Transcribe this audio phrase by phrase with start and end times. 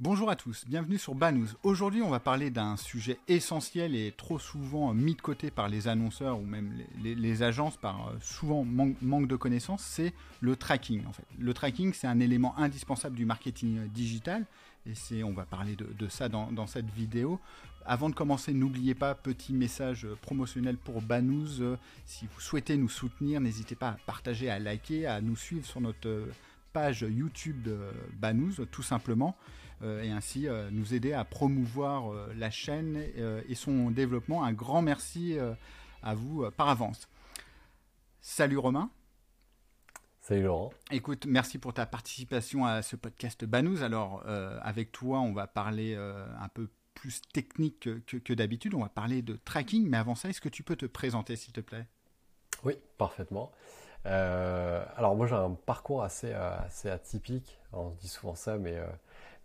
[0.00, 1.48] Bonjour à tous, bienvenue sur Banous.
[1.64, 5.88] Aujourd'hui, on va parler d'un sujet essentiel et trop souvent mis de côté par les
[5.88, 11.04] annonceurs ou même les, agences par euh, souvent manque, de connaissances, c'est le tracking.
[11.04, 11.24] En fait.
[11.36, 14.46] Le tracking, c'est un élément indispensable du marketing digital
[14.86, 17.40] et c'est, on va parler de, ça dans, cette vidéo.
[17.84, 21.60] Avant de commencer, n'oubliez pas, petit message promotionnel pour Banous.
[21.60, 25.66] Euh, si vous souhaitez nous soutenir, n'hésitez pas à partager, à liker, à nous suivre
[25.66, 26.28] sur notre
[26.72, 27.80] page YouTube de
[28.12, 29.36] Banous, tout simplement.
[29.82, 32.96] Euh, et ainsi euh, nous aider à promouvoir euh, la chaîne
[33.48, 34.44] et son développement.
[34.44, 35.38] Un grand merci
[36.02, 37.08] à vous par avance.
[38.20, 38.90] Salut Romain.
[40.20, 40.70] Salut Laurent.
[40.90, 43.82] Écoute, merci pour ta participation à ce podcast Banous.
[43.82, 48.74] Alors, avec toi, on va parler un peu plus technique que, d'habitude.
[48.74, 51.52] On va parler de tracking, mais avant ça, est-ce que tu peux te présenter, s'il
[51.52, 51.86] te plaît?
[52.64, 53.52] Oui, parfaitement.
[54.04, 57.58] alors, moi, j'ai un parcours assez, assez atypique.
[57.72, 58.78] On dit souvent ça, mais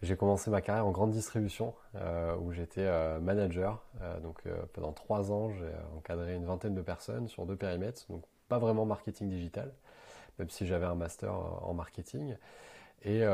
[0.04, 3.82] j'ai commencé ma carrière en grande distribution euh, où j'étais euh, manager.
[4.02, 8.04] Euh, donc pendant trois ans, j'ai encadré une vingtaine de personnes sur deux périmètres.
[8.10, 9.74] Donc pas vraiment marketing digital,
[10.40, 12.36] même si j'avais un master en marketing.
[13.06, 13.26] Et,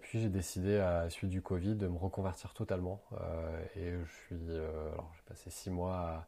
[0.00, 3.02] puis j'ai décidé à la suite du Covid de me reconvertir totalement.
[3.76, 6.26] et je suis, alors j'ai passé six mois à,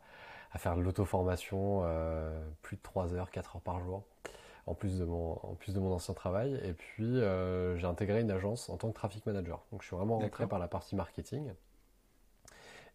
[0.53, 1.83] à faire de l'auto-formation,
[2.61, 4.05] plus de trois heures, quatre heures par jour
[4.67, 6.61] en plus de mon, en plus de mon ancien travail.
[6.65, 9.65] Et puis, euh, j'ai intégré une agence en tant que traffic manager.
[9.73, 11.53] Donc, je suis vraiment rentré par la partie marketing.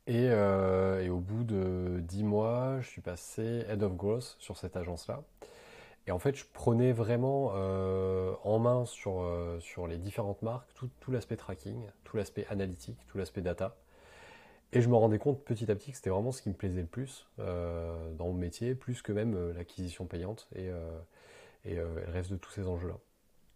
[0.07, 4.55] Et, euh, et, au bout de dix mois, je suis passé Head of Growth sur
[4.55, 5.21] cette agence-là.
[6.07, 10.89] Et en fait, je prenais vraiment euh, en main sur, sur les différentes marques tout,
[11.01, 13.75] tout l'aspect tracking, tout l'aspect analytique, tout l'aspect data.
[14.71, 16.81] Et je me rendais compte petit à petit que c'était vraiment ce qui me plaisait
[16.81, 20.47] le plus dans mon métier, plus que même l'acquisition payante.
[20.55, 20.69] Et,
[21.65, 22.97] et euh, elle reste de tous ces enjeux-là.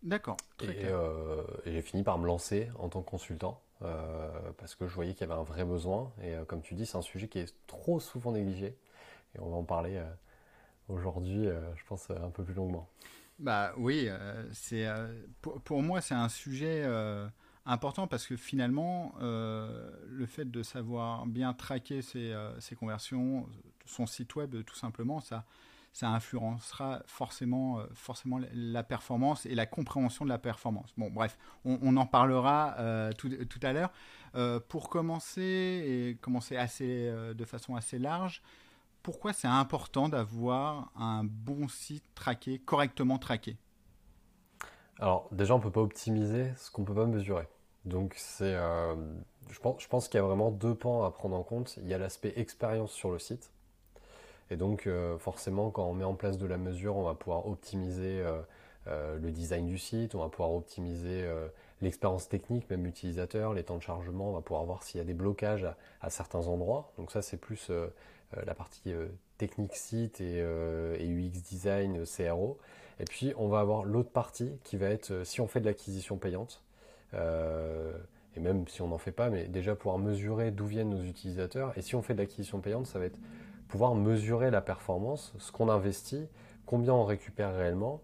[0.03, 0.37] D'accord.
[0.63, 4.95] Euh, et, j'ai fini par me lancer en tant que consultant euh, parce que je
[4.95, 6.11] voyais qu'il y avait un vrai besoin.
[6.23, 8.75] Et comme tu dis, c'est un sujet qui est trop souvent négligé.
[9.35, 10.01] Et on va en parler
[10.89, 12.89] aujourd'hui, je pense, un peu plus longuement.
[13.39, 14.09] Bah oui,
[14.51, 14.87] c'est
[15.41, 16.83] pour, moi c'est un sujet
[17.65, 23.47] important parce que finalement le fait de savoir bien traquer ses, ses, conversions,
[23.85, 25.45] son site web tout simplement, ça
[25.93, 30.93] ça influencera forcément, euh, forcément la performance et la compréhension de la performance.
[30.97, 33.29] Bon, bref, on, en parlera euh, tout,
[33.61, 33.91] à l'heure.
[34.35, 38.41] Euh, pour commencer, et commencer assez, de façon assez large,
[39.03, 43.57] pourquoi c'est important d'avoir un bon site traqué, correctement traqué?
[44.99, 47.47] Alors, déjà, on ne peut pas optimiser ce qu'on ne peut pas mesurer.
[47.83, 51.77] Donc, je pense, je pense qu'il y a vraiment deux pans à prendre en compte.
[51.81, 53.51] Il y a l'aspect expérience sur le site
[54.51, 57.47] et donc, euh, forcément, quand on met en place de la mesure, on va pouvoir
[57.47, 58.41] optimiser euh,
[58.87, 61.25] euh, le design du site, on va pouvoir optimiser
[61.81, 65.05] l'expérience technique, même utilisateur, les temps de chargement, on va pouvoir voir s'il y a
[65.05, 65.65] des blocages
[66.01, 66.91] à, certains endroits.
[66.97, 67.71] Donc ça, c'est plus
[68.45, 68.93] la partie
[69.37, 72.59] technique site et, UX design, CRO.
[72.99, 76.17] Et puis, on va avoir l'autre partie qui va être, si on fait de l'acquisition
[76.17, 76.61] payante,
[77.13, 81.75] et même si on n'en fait pas, mais déjà pouvoir mesurer d'où viennent nos utilisateurs.
[81.77, 83.17] Et si on fait de l'acquisition payante, ça va être
[83.71, 86.27] pouvoir mesurer la performance, ce qu'on investit,
[86.65, 88.01] combien on récupère réellement.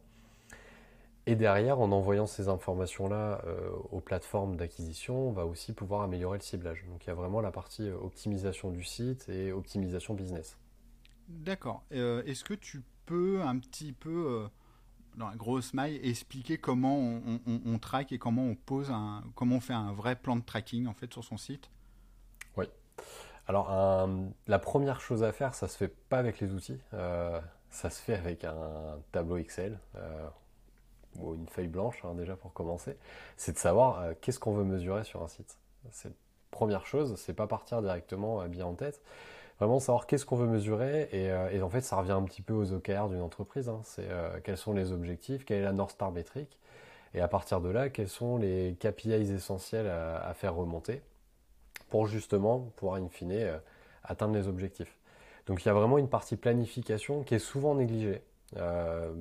[1.25, 6.37] Et derrière, en envoyant ces informations-là euh, aux plateformes d'acquisition, on va aussi pouvoir améliorer
[6.37, 6.85] le ciblage.
[6.89, 10.57] Donc il y a vraiment la partie euh, optimisation du site et optimisation business.
[11.27, 11.83] D'accord.
[11.91, 14.47] Euh, est-ce que tu peux un petit peu,
[15.17, 19.57] dans la grosse maille, expliquer comment on, on, traque et comment on pose un, comment
[19.57, 21.69] on fait un vrai plan de tracking en fait sur son site?
[23.47, 24.09] Alors,
[24.47, 28.01] la première chose à faire, ça se fait pas avec les outils, euh, ça se
[28.01, 30.27] fait avec un tableau Excel euh,
[31.19, 32.97] ou une feuille blanche hein, déjà pour commencer.
[33.37, 35.57] C'est de savoir euh, qu'est-ce qu'on veut mesurer sur un site.
[35.91, 36.11] C'est
[36.51, 39.01] première chose, c'est pas partir directement bien en tête.
[39.59, 42.73] Vraiment savoir qu'est-ce qu'on veut mesurer et, en fait ça revient un petit peu aux
[42.73, 43.69] OKR d'une entreprise.
[43.69, 43.79] Hein.
[43.83, 44.07] C'est
[44.43, 46.59] quels sont les objectifs, quelle est la North Star métrique
[47.13, 51.01] et à partir de là quels sont les KPIs essentiels à faire remonter
[51.89, 53.57] pour justement pouvoir in fine euh,
[54.03, 54.93] atteindre les objectifs.
[55.45, 58.21] Donc il y a vraiment une partie planification qui est souvent négligée,
[58.57, 59.11] euh,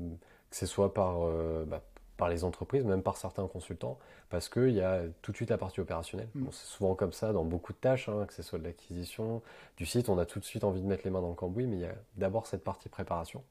[0.50, 1.82] que ce soit par, euh, bah,
[2.16, 3.98] par les entreprises, même par certains consultants,
[4.28, 6.28] parce qu'il y a tout de suite la partie opérationnelle.
[6.34, 6.46] Mm.
[6.50, 9.42] c'est souvent comme ça dans beaucoup de tâches, hein, que ce soit de l'acquisition
[9.76, 11.66] du site, on a tout de suite envie de mettre les mains dans le cambouis,
[11.66, 13.42] mais il y a d'abord cette partie préparation.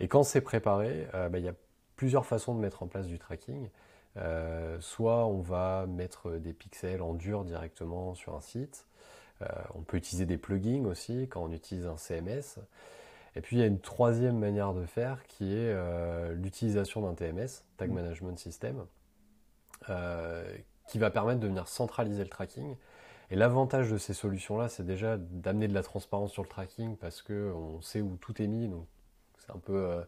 [0.00, 1.54] Et quand c'est préparé, bah, il y a
[1.94, 3.68] plusieurs façons de mettre en place du tracking.
[4.16, 8.86] Euh, soit on va mettre des pixels en dur directement sur un site.
[9.42, 12.60] Euh, on peut utiliser des plugins aussi quand on utilise un CMS.
[13.36, 17.14] Et puis il y a une troisième manière de faire qui est euh, l'utilisation d'un
[17.14, 17.94] TMS, Tag mm.
[17.94, 18.86] Management System,
[20.86, 22.76] qui va permettre de venir centraliser le tracking.
[23.30, 27.22] Et l'avantage de ces solutions-là, c'est déjà d'amener de la transparence sur le tracking parce
[27.22, 28.68] qu'on sait où tout est mis.
[28.68, 28.86] Donc
[29.38, 30.04] c'est un peu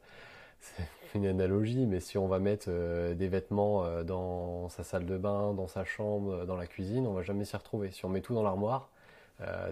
[0.79, 0.83] euh,
[1.15, 5.17] une analogie, mais si on va mettre euh, des vêtements euh, dans sa salle de
[5.17, 7.91] bain, dans sa chambre, dans la cuisine, on va jamais s'y retrouver.
[7.91, 8.91] Si on met tout dans l'armoire,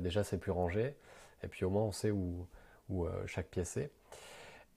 [0.00, 0.94] déjà c'est plus rangé.
[1.42, 2.46] Et puis au moins on sait où,
[2.90, 3.90] où chaque pièce est.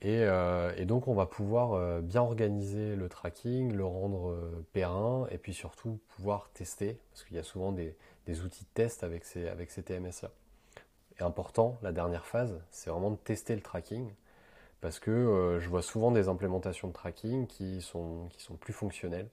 [0.06, 5.28] Euh, et, donc on va pouvoir euh, bien organiser le tracking, le rendre euh, périn
[5.32, 7.96] et puis surtout pouvoir tester, parce qu'il y a souvent des,
[8.44, 10.30] outils de test avec ces, avec ces TMS-là.
[11.20, 14.12] Et important, la dernière phase, c'est vraiment de tester le tracking,
[14.82, 19.28] parce que je vois souvent des implémentations de tracking qui sont, qui sont plus fonctionnelles,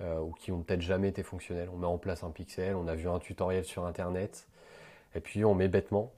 [0.00, 1.68] ou qui ont peut-être jamais été fonctionnelles.
[1.72, 4.48] On met en place un pixel, on a vu un tutoriel sur Internet,
[5.14, 6.12] et puis on met bêtement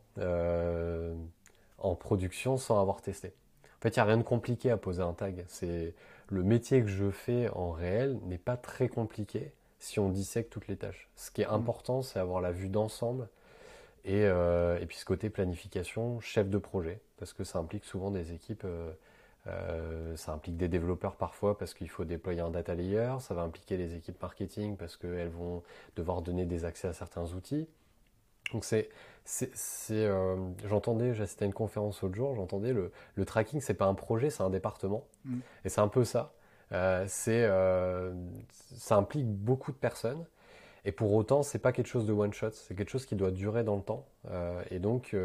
[1.78, 3.34] en production sans avoir testé.
[3.78, 5.44] En fait, il n'y a rien de compliqué à poser un tag.
[5.48, 5.94] C'est
[6.28, 10.68] le métier que je fais en réel n'est pas très compliqué si on dissèque toutes
[10.68, 11.10] les tâches.
[11.16, 11.54] Ce qui est mm.
[11.54, 13.28] important, c'est avoir la vue d'ensemble
[14.06, 18.32] euh, et, puis ce côté planification, chef de projet, parce que ça implique souvent des
[18.32, 18.64] équipes.
[18.64, 18.92] Euh,
[19.46, 23.16] euh, ça implique des développeurs parfois parce qu'il faut déployer un data layer.
[23.20, 25.62] Ça va impliquer les équipes marketing parce qu'elles vont
[25.96, 27.68] devoir donner des accès à certains outils.
[28.52, 28.88] Donc c'est,
[29.24, 29.54] c'est,
[29.90, 30.36] euh,
[30.66, 34.30] j'entendais, j'assistais à une conférence l'autre jour, j'entendais le, le tracking, c'est pas un projet,
[34.30, 35.06] c'est un département.
[35.24, 35.38] Mm.
[35.64, 36.32] Et c'est un peu ça.
[36.72, 38.12] Euh, c'est, euh,
[38.76, 40.24] ça implique beaucoup de personnes.
[40.84, 43.30] Et pour autant, c'est pas quelque chose de one shot, c'est quelque chose qui doit
[43.30, 44.06] durer dans le temps.
[44.70, 45.16] et donc,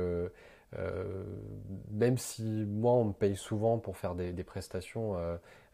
[1.92, 5.16] même si moi, on me paye souvent pour faire des, des prestations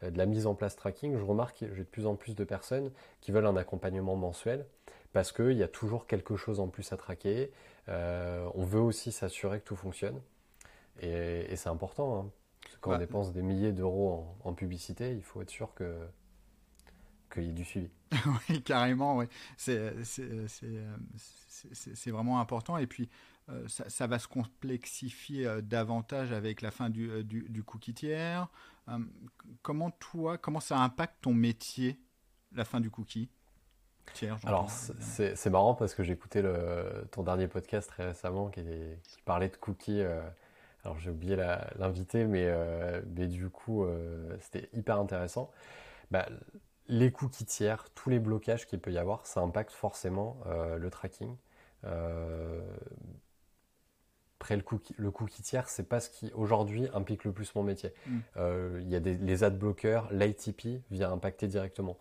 [0.02, 2.44] de la mise en place tracking, je remarque que j'ai de plus en plus de
[2.44, 2.92] personnes
[3.22, 4.66] qui veulent un accompagnement mensuel
[5.16, 7.50] parce qu'il y a toujours quelque chose en plus à traquer.
[7.88, 10.20] Euh, on veut aussi s'assurer que tout fonctionne.
[11.00, 12.20] Et, c'est important.
[12.20, 12.32] Hein.
[12.82, 15.96] quand on dépense des milliers d'euros en, publicité, il faut être sûr que
[17.36, 17.90] qu'il y ait du suivi.
[18.50, 19.26] oui, carrément, oui.
[19.58, 19.94] C'est
[22.08, 22.78] vraiment important.
[22.78, 23.10] Et puis,
[23.50, 28.48] euh, ça, va se complexifier euh, davantage avec la fin du, du cookie tiers.
[29.62, 32.00] comment toi, comment ça impacte ton métier,
[32.54, 33.30] la fin du cookie
[34.46, 36.44] alors, c'est marrant parce que j'ai écouté
[37.12, 38.64] ton dernier podcast très récemment qui,
[39.26, 40.02] parlait de cookies.
[40.02, 40.22] Euh,
[40.84, 41.36] alors, j'ai oublié
[41.78, 45.52] l'inviter, mais, euh, mais du coup, euh, c'était hyper intéressant.
[46.12, 46.28] Bah,
[46.88, 50.38] les cookies tiers, tous les blocages qu'il peut y avoir, ça impacte forcément
[50.78, 51.36] le tracking.
[54.40, 57.64] Après, le cookie, le cookie tiers, c'est pas ce qui aujourd'hui implique le plus mon
[57.64, 57.94] métier.
[58.08, 58.20] Mm.
[58.82, 61.98] Il y a des, les ad blockers, l'ITP vient impacter directement.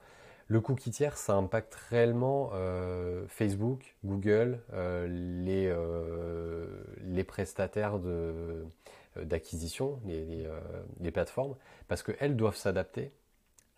[0.47, 6.67] Le cookie tiers, ça impacte réellement euh, Facebook, Google, euh, les, euh,
[7.03, 7.99] les, prestataires
[9.17, 10.47] d'acquisition, les,
[11.01, 11.57] les, plateformes,
[11.89, 13.13] parce qu'elles doivent s'adapter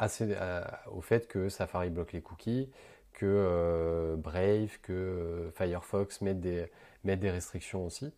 [0.00, 2.70] au fait que Safari bloque les cookies,
[3.12, 6.66] que Brave, que Firefox mettent des,
[7.04, 8.12] mettent des restrictions aussi.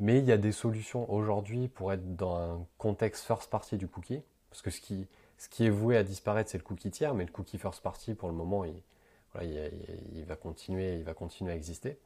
[0.00, 3.88] mais il y a des solutions aujourd'hui pour être dans un contexte first party du
[3.88, 5.06] cookie, parce que ce qui,
[5.38, 8.14] ce qui est voué à disparaître, c'est le cookie tiers, mais le cookie first party,
[8.14, 11.98] pour le moment, il, va, continuer, il va continuer à exister.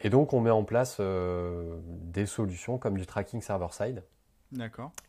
[0.00, 4.02] Et donc, on met en place euh, des solutions comme du tracking server-side,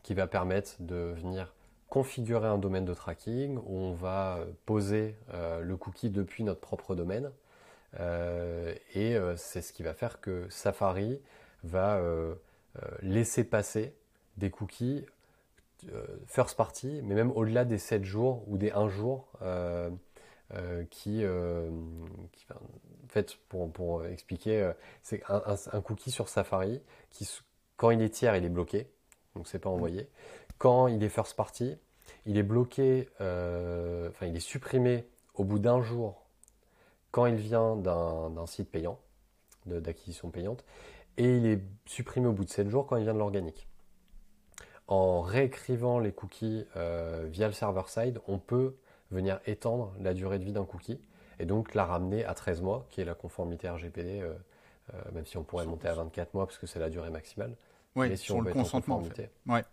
[0.04, 1.54] qui va permettre de venir
[1.91, 6.95] configurer un domaine de tracking où on va poser euh, le cookie depuis notre propre
[6.95, 7.29] domaine.
[8.00, 11.21] Euh, et c'est ce qui va faire que Safari
[11.63, 12.01] va
[13.03, 13.93] laisser passer
[14.38, 15.05] des cookies
[15.89, 19.89] euh, first party, mais même au-delà des 7 jours ou des 1 jour, euh,
[20.53, 24.71] euh, qui, en fait, pour, pour expliquer,
[25.01, 27.27] c'est un, cookie sur Safari qui,
[27.77, 28.88] quand il est tiers, il est bloqué,
[29.36, 30.07] donc c'est pas envoyé.
[30.62, 31.75] Quand il est first party,
[32.27, 36.27] il est bloqué, enfin il est supprimé au bout d'un jour
[37.10, 39.00] quand il vient d'un site payant,
[39.65, 40.63] d'acquisition payante,
[41.18, 43.68] et il est supprimé au bout de 7 jours quand il vient de l'organique
[44.91, 48.75] en réécrivant les cookies euh, via le server-side, on peut
[49.10, 51.00] venir étendre la durée de vie d'un cookie
[51.39, 54.34] et donc la ramener à 13 mois, qui est la conformité RGPD, euh,
[54.94, 57.56] euh, même si on pourrait monter à 24 mois parce que c'est la durée maximale.
[57.95, 59.03] Si sur le consentement.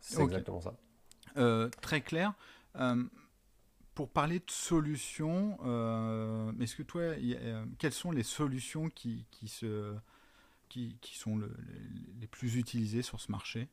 [0.00, 0.74] C'est exactement ça.
[1.80, 2.32] très clair.
[3.94, 5.56] pour parler de solutions,
[6.60, 7.02] est-ce que toi,
[7.78, 9.94] quelles sont les solutions qui, qui, se,
[10.68, 11.40] qui, qui sont
[12.20, 13.68] les plus utilisées sur ce marché?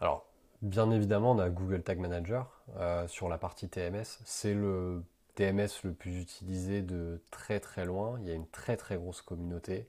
[0.00, 0.28] Alors,
[0.62, 4.04] bien évidemment, on a Google Tag Manager euh, sur la partie TMS.
[4.24, 5.02] C'est le
[5.34, 8.18] TMS le plus utilisé de très très loin.
[8.20, 9.88] Il y a une très très grosse communauté.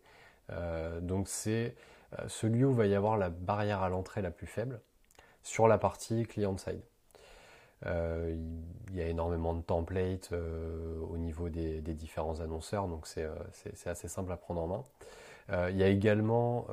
[0.50, 1.97] Euh, donc c'est euh,
[2.28, 4.82] celui où va y avoir la barrière à l'entrée la plus faible
[5.44, 6.82] sur la partie client-side.
[7.86, 13.28] il y a énormément de templates au niveau des, différents annonceurs, donc c'est
[13.88, 15.70] assez simple à prendre en main.
[15.70, 16.68] il y a également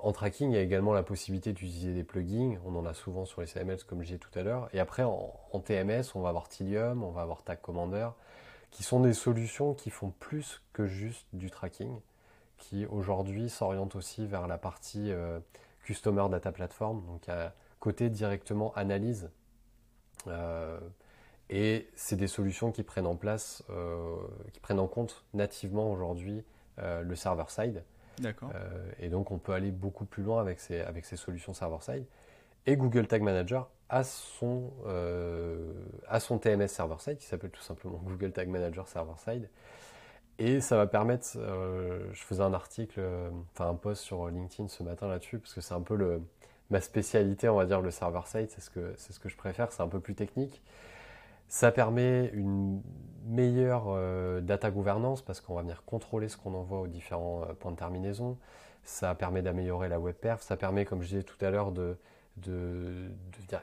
[0.00, 2.58] en tracking, il y a également la possibilité d'utiliser des plugins.
[2.64, 4.68] On en a souvent sur les CMS, comme je disais tout à l'heure.
[4.72, 8.08] Et après, en, TMS, on va avoir Tilium, on va avoir Tag Commander,
[8.70, 12.00] qui sont des solutions qui font plus que juste du tracking,
[12.68, 15.38] qui aujourd'hui s'orientent aussi vers la partie euh,
[15.84, 19.30] Customer Data Platform, donc à côté directement analyse.
[20.26, 20.80] Euh,
[21.50, 24.16] et c'est des solutions qui prennent en place, euh,
[24.52, 26.42] qui prennent en compte nativement aujourd'hui
[26.76, 27.84] le server-side.
[28.18, 28.50] D'accord.
[28.54, 32.04] Euh, et donc on peut aller beaucoup plus loin avec ces, avec ces solutions server-side.
[32.66, 35.72] Et Google Tag Manager a son, euh,
[36.18, 39.48] son TMS server-side qui s'appelle tout simplement Google Tag Manager server-side.
[40.38, 43.00] Et ça va permettre, euh, je faisais un article,
[43.52, 46.20] enfin un post sur LinkedIn ce matin là-dessus, parce que c'est un peu
[46.70, 49.70] ma spécialité, on va dire, le server-side, c'est ce, que, c'est ce que je préfère,
[49.70, 50.62] c'est un peu plus technique.
[51.48, 52.82] Ça permet une
[53.26, 57.52] meilleure euh, data gouvernance parce qu'on va venir contrôler ce qu'on envoie aux différents euh,
[57.52, 58.38] points de terminaison.
[58.82, 60.42] Ça permet d'améliorer la web perf.
[60.42, 61.96] Ça permet, comme je disais tout à l'heure, de,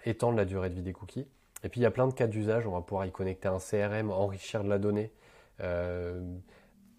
[0.05, 1.27] étendre la durée de vie des cookies.
[1.63, 2.65] Et puis il y a plein de cas d'usage.
[2.65, 5.11] On va pouvoir y connecter un CRM, enrichir de la donnée,
[5.59, 6.21] euh,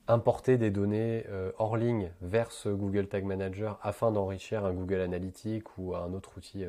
[0.09, 1.25] importer des données
[1.59, 6.37] hors ligne vers ce Google Tag Manager afin d'enrichir un Google Analytics ou un autre
[6.37, 6.65] outil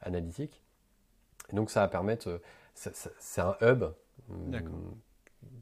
[0.00, 0.62] analytique.
[1.52, 2.40] Et donc ça va permettre
[2.74, 3.84] c'est un hub.
[4.28, 4.60] Une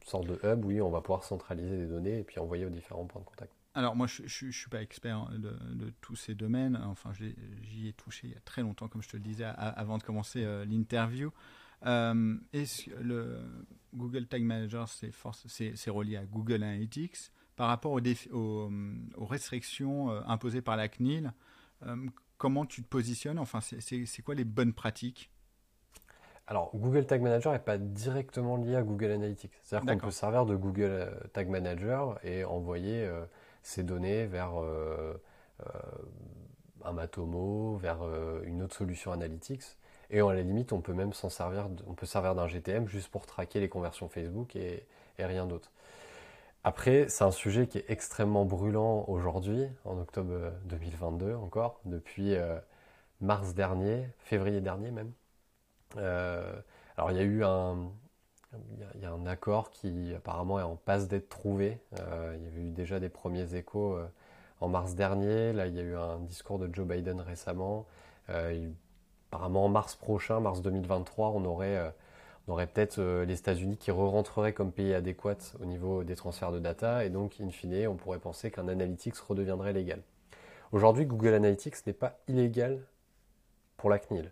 [0.04, 3.04] sorte de hub, oui, on va pouvoir centraliser des données et puis envoyer aux différents
[3.04, 3.52] points de contact.
[3.75, 6.81] Alors moi, je ne suis pas expert de, tous ces domaines.
[6.85, 9.99] Enfin, j'y ai touché il y a très longtemps, comme je te le disais, avant
[9.99, 11.33] de commencer euh, l'interview.
[11.87, 12.37] Euh,
[13.02, 13.40] le
[13.94, 18.00] Google Tag Manager, c'est relié à Google Analytics par rapport aux,
[18.32, 18.70] aux,
[19.16, 21.32] aux restrictions euh, imposées par la CNIL
[22.36, 23.38] Comment tu te positionnes?
[23.38, 25.30] Enfin, c'est quoi les bonnes pratiques?
[26.46, 29.52] Alors, Google Tag Manager n'est pas directement lié à Google Analytics.
[29.62, 33.24] C'est-à-dire qu'on peut servir de Google euh, Tag Manager et envoyer euh,
[33.62, 35.14] ces données vers euh,
[36.84, 38.02] un Matomo, vers
[38.42, 39.62] une autre solution Analytics.
[40.11, 43.08] Et à la limite, on peut même s'en servir, on peut servir d'un GTM juste
[43.08, 44.87] pour traquer les conversions Facebook et,
[45.18, 45.70] rien d'autre.
[46.64, 52.34] Après, c'est un sujet qui est extrêmement brûlant aujourd'hui, en octobre 2022 encore, depuis
[53.20, 55.12] mars dernier, février dernier même.
[55.96, 56.52] Euh,
[56.96, 57.90] alors il y a eu un,
[58.94, 61.80] il y, a un accord qui apparemment est en passe d'être trouvé.
[62.00, 64.06] Euh, il y avait eu déjà des premiers échos euh,
[64.61, 65.52] en mars dernier.
[65.52, 67.87] Là, il y a eu un discours de Joe Biden récemment.
[69.34, 71.92] Apparemment, en mars prochain, mars 2023, on aurait,
[72.46, 76.60] on aurait peut-être les États-Unis qui re-rentreraient comme pays adéquat au niveau des transferts de
[76.60, 77.04] data.
[77.04, 80.02] Et donc, in fine, on pourrait penser qu'un Analytics redeviendrait légal.
[80.70, 82.80] Aujourd'hui, Google Analytics n'est pas illégal
[83.76, 84.30] pour la CNIL.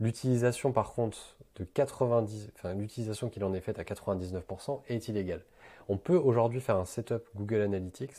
[0.00, 5.44] L'utilisation par contre de 90, enfin l'utilisation qu'il en est faite à 99% est illégale.
[5.88, 8.16] On peut aujourd'hui faire un setup Google Analytics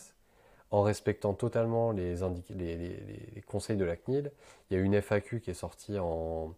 [0.72, 2.16] en respectant totalement les,
[2.50, 4.32] les, conseils de la CNIL.
[4.70, 6.56] Il y a une FAQ qui est sortie en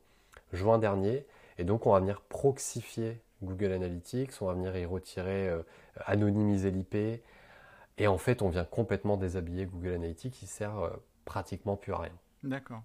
[0.53, 1.25] juin dernier
[1.57, 5.63] et donc on va venir proxifier Google Analytics, on va venir y retirer, euh,
[6.05, 7.23] anonymiser l'IP
[7.97, 10.91] et en fait on vient complètement déshabiller Google Analytics qui sert euh,
[11.25, 12.13] pratiquement plus à rien.
[12.43, 12.83] D'accord.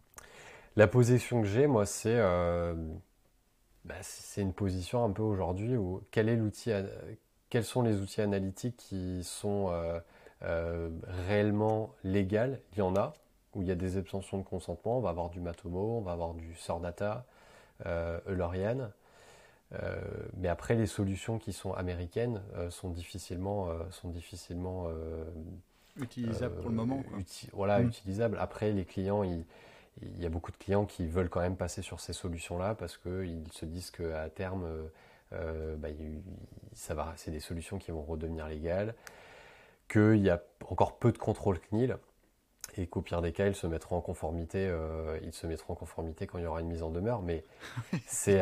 [0.77, 2.75] La position que j'ai, moi, c'est euh,
[3.85, 6.71] bah, c'est une position un peu aujourd'hui où quel est l'outil,
[7.51, 9.73] quels sont les outils analytiques qui sont
[10.43, 10.91] euh, euh,
[11.29, 13.15] réellement légaux Il y en a
[13.55, 14.99] où il y a des abstentions de consentement.
[14.99, 17.25] On va avoir du Matomo, on va avoir du Sordata,
[17.87, 18.91] euh, Eulorian.
[20.37, 24.89] mais après, les solutions qui sont américaines sont difficilement, sont difficilement
[25.97, 27.03] utilisables pour le moment.
[27.53, 27.89] voilà, mm.
[27.89, 28.39] utilisables.
[28.39, 29.45] Après, les clients, ils,
[30.03, 32.97] il y a beaucoup de clients qui veulent quand même passer sur ces solutions-là parce
[32.97, 34.89] qu'ils se disent qu'à terme, euh,
[35.33, 35.89] euh, bah,
[36.75, 38.95] ça va, c'est des solutions qui vont redevenir légales,
[39.89, 41.97] qu'il y a encore peu de contrôle CNIL
[42.77, 45.77] et qu'au pire des cas, ils se mettront en conformité, euh, ils se mettront en
[45.77, 47.23] conformité quand il y aura une mise en demeure.
[47.23, 47.45] Mais
[48.07, 48.41] c'est,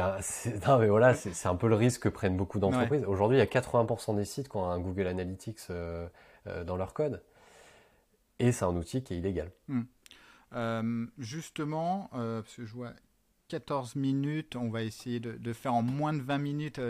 [0.66, 3.04] voilà, c'est, un peu le risque que prennent beaucoup d'entreprises.
[3.04, 5.68] Aujourd'hui, il y a 80% des sites qui ont un Google Analytics
[6.66, 7.22] dans leur code,
[8.38, 9.50] et c'est un outil qui est illégal.
[9.68, 9.82] Hmm.
[10.54, 12.92] Euh, justement, euh, parce que je vois
[13.48, 16.80] 14 minutes, on va essayer de, faire en moins de 20 minutes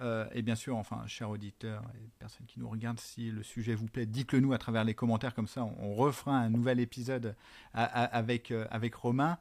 [0.00, 3.74] euh, et bien sûr, enfin, chers auditeurs et personnes qui nous regardent, si le sujet
[3.74, 7.34] vous plaît, dites-le nous à travers les commentaires, comme ça on, refera un nouvel épisode
[7.72, 9.38] avec, avec Romain.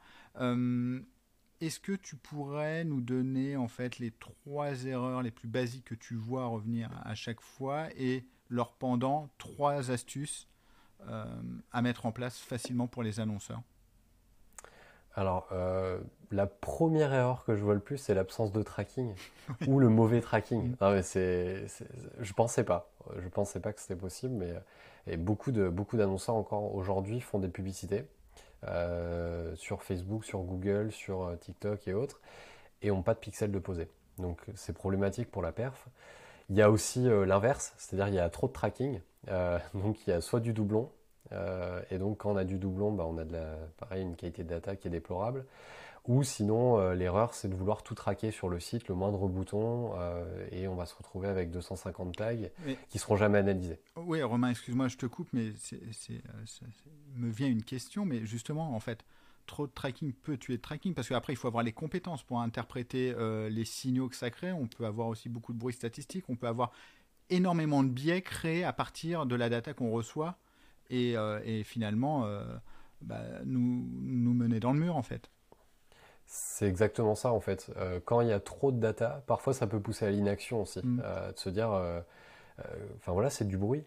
[1.59, 5.95] Est-ce que tu pourrais nous donner en fait les trois erreurs les plus basiques que
[5.95, 10.47] tu vois revenir à chaque fois et leur pendant trois astuces
[11.07, 11.25] euh,
[11.71, 13.63] à mettre en place facilement pour les annonceurs?
[15.15, 15.99] Alors, euh,
[16.31, 19.13] la première erreur que je vois le plus, c'est l'absence de tracking
[19.67, 20.75] ou le mauvais tracking.
[20.81, 21.65] Non, mais c'est,
[22.19, 22.89] je pensais pas.
[23.19, 24.53] Je pensais pas que c'était possible, mais
[25.09, 28.05] et beaucoup de beaucoup d'annonceurs encore aujourd'hui font des publicités
[28.67, 32.19] euh, sur Facebook, sur Google, sur euh, TikTok et autres,
[32.81, 33.87] et n'ont pas de pixels de poser.
[34.17, 35.87] Donc c'est problématique pour la perf.
[36.49, 38.99] Il y a aussi l'inverse, c'est-à-dire il y a trop de tracking.
[39.73, 40.89] donc il y a soit du doublon,
[41.33, 44.15] euh, et donc quand on a du doublon, bah, on a de la, pareil, une
[44.15, 45.45] qualité de data qui est déplorable.
[46.07, 49.91] Ou sinon, euh, l'erreur, c'est de vouloir tout traquer sur le site, le moindre bouton,
[49.97, 52.35] euh, et on va se retrouver avec 250 tags
[52.89, 53.79] qui seront jamais analysés.
[53.95, 55.81] Oui, Romain, excuse-moi, je te coupe, mais c'est,
[57.15, 59.03] me vient une question, mais justement, en fait,
[59.45, 62.41] trop de tracking peut tuer le tracking, parce qu'après, il faut avoir les compétences pour
[62.41, 63.13] interpréter
[63.49, 64.51] les signaux que ça crée.
[64.51, 66.71] On peut avoir aussi beaucoup de bruit statistique, on peut avoir
[67.29, 70.37] énormément de biais créés à partir de la data qu'on reçoit
[70.91, 72.43] euh, et, finalement euh,
[73.01, 75.29] bah, nous, nous mener dans le mur en fait.
[76.27, 77.69] C'est exactement ça en fait.
[77.77, 80.79] Euh, quand il y a trop de data, parfois ça peut pousser à l'inaction aussi,
[80.83, 81.01] mm.
[81.33, 81.69] de se dire,
[82.97, 83.83] enfin voilà, c'est du bruit.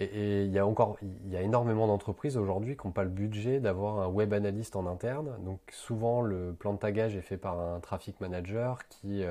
[0.00, 3.10] Et, il y a encore, il y a énormément d'entreprises aujourd'hui qui n'ont pas le
[3.10, 5.36] budget d'avoir un web analyste en interne.
[5.44, 9.24] Donc souvent le plan de tagage est fait par un traffic manager qui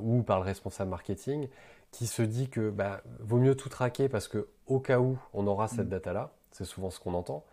[0.00, 1.48] ou par le responsable marketing
[1.90, 5.46] qui se dit que bah, vaut mieux tout traquer parce que au cas où on
[5.46, 5.90] aura cette mm.
[5.90, 7.44] data-là, c'est souvent ce qu'on entend,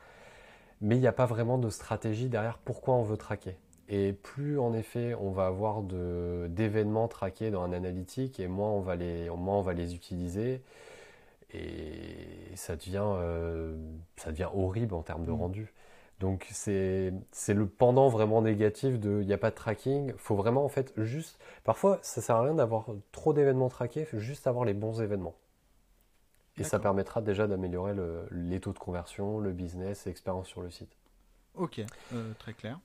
[0.82, 3.58] mais il n'y a pas vraiment de stratégie derrière pourquoi on veut traquer.
[3.88, 8.82] Et plus en effet on va avoir d'événements traqués dans un analytique et moins on
[8.82, 10.62] va les, moins on va les utiliser
[11.54, 13.75] et ça devient, euh,
[14.18, 15.39] ça devient horrible en termes de mm.
[15.39, 15.74] rendu.
[16.20, 17.12] Donc c'est
[17.50, 20.13] le pendant vraiment négatif de il n'y a pas de tracking.
[20.18, 21.38] faut vraiment en fait juste.
[21.63, 25.36] Parfois ça sert à rien d'avoir trop d'événements traqués, faut juste avoir les bons événements.
[26.58, 27.94] Et ça permettra déjà d'améliorer
[28.32, 30.96] les taux de conversion, le business, l'expérience sur le site.
[31.54, 31.82] Ok,
[32.13, 32.80] euh, très clair.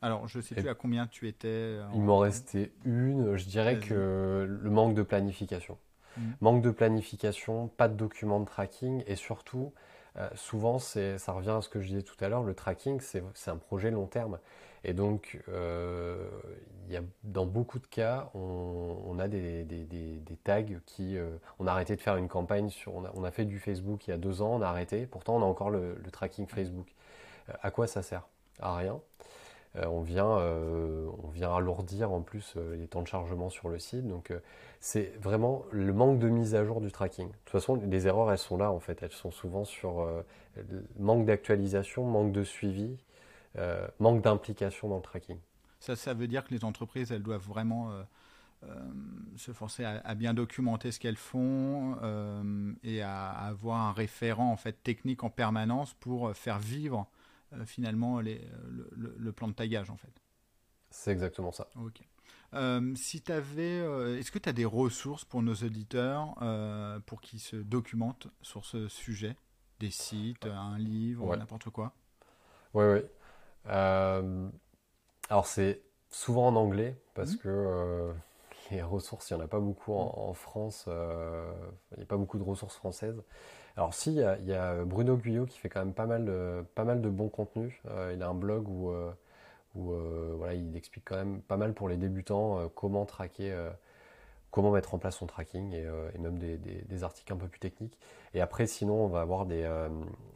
[0.00, 1.76] Alors je sais plus à combien tu étais.
[1.94, 3.36] Il m'en restait une.
[3.36, 5.76] Je dirais que le manque de planification.
[6.16, 6.22] Mmh.
[6.40, 9.72] Manque de planification, pas de documents de tracking et surtout
[10.18, 13.50] euh, souvent, ça revient à ce que je disais tout à l'heure, le tracking, c'est
[13.50, 14.38] un projet long terme.
[14.84, 16.28] Et donc, euh,
[16.88, 19.66] y a, dans beaucoup de cas, on, a des,
[20.44, 21.16] tags qui...
[21.16, 24.10] Euh, on a arrêté de faire une campagne, sur, on a, fait du Facebook il
[24.10, 26.88] y a deux ans, on a arrêté, pourtant on a encore le, le tracking Facebook.
[27.48, 28.26] Euh, à quoi ça sert?
[28.60, 29.00] À rien.
[29.76, 33.68] Euh, on, vient, euh, on vient alourdir en plus euh, les temps de chargement sur
[33.68, 34.06] le site.
[34.06, 34.32] Donc
[34.80, 37.28] c'est vraiment le manque de mise à jour du tracking.
[37.28, 39.02] De toute façon, les erreurs, elles sont là en fait.
[39.02, 40.06] Elles sont souvent sur
[40.98, 42.96] manque d'actualisation, manque de suivi,
[43.98, 45.38] manque d'implication dans le tracking.
[45.80, 47.90] Ça, ça veut dire que les entreprises, elles doivent vraiment
[49.36, 51.96] se forcer à, bien documenter ce qu'elles font
[52.84, 57.08] et à, à, avoir un référent en fait technique en permanence pour faire vivre
[57.66, 58.40] finalement les,
[58.96, 60.22] le, plan de tagage en fait.
[60.90, 61.68] C'est exactement ça.
[61.76, 62.00] Ok.
[62.54, 66.34] Euh, si avais, euh, est-ce que tu as des ressources pour nos auditeurs
[67.06, 69.36] pour qu'ils se documentent sur ce sujet?
[69.80, 71.92] Des sites, un livre, n'importe quoi?
[72.74, 73.00] Oui, oui.
[73.68, 77.38] alors c'est souvent en anglais parce mmh.
[77.38, 78.12] que
[78.70, 80.84] les ressources, il n'y en a pas beaucoup en, France.
[80.86, 83.22] il n'y a pas beaucoup de ressources françaises.
[83.78, 86.82] Alors si, il y, a Bruno Guyot qui fait quand même pas mal de, pas
[86.82, 87.72] mal de bons contenus.
[87.86, 89.12] Euh, il a un blog où, euh,
[89.76, 93.56] euh, voilà, il explique quand même pas mal pour les débutants comment traquer,
[94.50, 97.96] comment mettre en place son tracking et, même des, articles un peu plus techniques.
[98.34, 99.70] Et après, sinon, on va avoir des,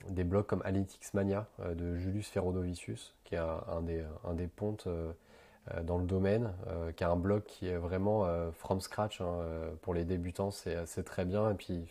[0.09, 4.87] des blogs comme Analytics Mania de Julius Ferrodovicius, qui est un, des, un des pontes
[5.83, 6.52] dans le domaine,
[6.94, 9.40] qui a un blog qui est vraiment from scratch hein,
[9.81, 11.50] pour les débutants, c'est très bien.
[11.50, 11.88] Et puis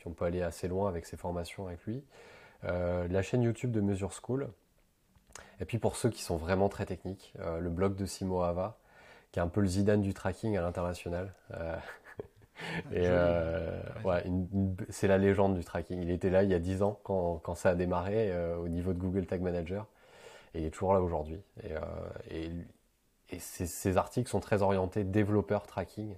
[0.00, 2.02] puis on peut aller assez loin avec ses formations avec lui.
[2.64, 4.48] Euh, la chaîne YouTube de Mesure School.
[5.60, 8.78] Et puis pour ceux qui sont vraiment très techniques, euh, le blog de Simo Hava,
[9.30, 11.34] qui est un peu le Zidane du tracking à l'international.
[11.52, 11.76] Euh,
[12.94, 13.08] et
[14.88, 16.00] c'est la légende du tracking.
[16.00, 18.98] Il était là il y a 10 ans quand, ça a démarré au niveau de
[18.98, 19.86] Google Tag Manager.
[20.54, 21.42] Et il est toujours là aujourd'hui.
[22.30, 22.50] Et,
[23.28, 26.16] et, ces, articles sont très orientés développeur tracking.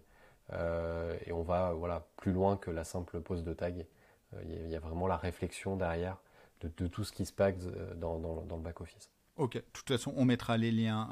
[0.53, 3.87] Euh, et on va voilà, plus loin que la simple pose de tag.
[4.35, 6.19] Euh, il y, a vraiment la réflexion derrière
[6.61, 9.11] de, tout ce qui se passe euh, dans, le back-office.
[9.37, 11.09] Ok, de toute façon, on mettra les liens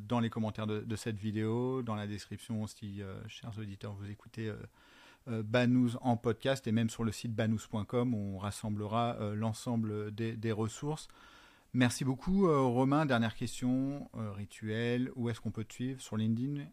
[0.00, 4.52] dans les commentaires de, cette vidéo, dans la description si, chers auditeurs, vous écoutez
[5.28, 11.06] Banous en podcast et même sur le site banous.com, on rassemblera l'ensemble des, des, ressources.
[11.72, 13.06] Merci beaucoup, Romain.
[13.06, 16.00] Dernière question, rituel, où est-ce qu'on peut te suivre?
[16.00, 16.64] Sur LinkedIn,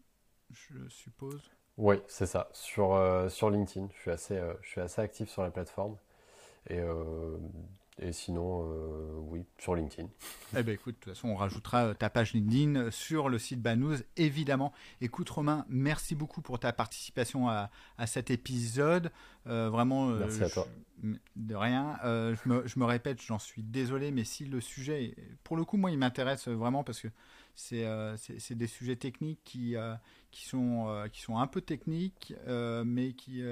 [0.50, 1.52] je suppose?
[1.80, 2.50] Oui, c'est ça.
[2.52, 5.96] Sur, euh, sur LinkedIn, je suis, assez, euh, je suis assez actif sur la plateforme.
[6.68, 7.38] Et euh,
[8.02, 8.66] Et sinon,
[9.30, 10.08] oui, sur LinkedIn.
[10.58, 13.96] Eh ben écoute, de toute façon, on rajoutera ta page LinkedIn sur le site Banous,
[14.18, 14.74] évidemment.
[15.00, 17.70] Écoute, Romain, merci beaucoup pour ta participation à,
[18.06, 19.10] cet épisode.
[19.46, 20.08] vraiment.
[20.08, 20.66] merci à toi.
[21.36, 21.98] De rien.
[22.02, 25.14] je, me, je, me, répète, j'en suis désolé, mais si le sujet,
[25.44, 27.08] pour le coup, moi, il m'intéresse vraiment parce que
[27.60, 29.94] c'est des sujets techniques qui, euh,
[30.30, 33.42] qui, sont, euh, qui sont un peu techniques, mais qui,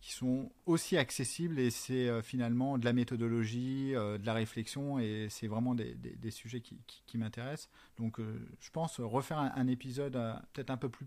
[0.00, 5.46] qui sont aussi accessibles et c'est finalement de la méthodologie, de la réflexion et c'est
[5.46, 7.68] vraiment des, des, sujets qui, qui, m'intéressent.
[7.98, 10.14] Donc je pense refaire un, épisode
[10.52, 11.06] peut-être un peu plus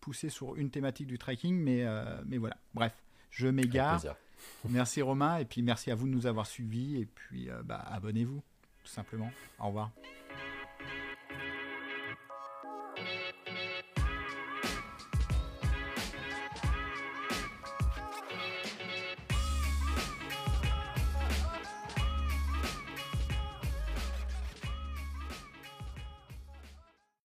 [0.00, 1.84] poussé sur une thématique du tracking, mais,
[2.26, 2.56] mais voilà.
[2.74, 2.92] Bref,
[3.30, 4.02] je m'égare.
[4.68, 8.42] Merci Romain et puis merci à vous de nous avoir suivis et puis bah, abonnez-vous
[8.86, 9.30] tout simplement.
[9.58, 9.90] Au revoir.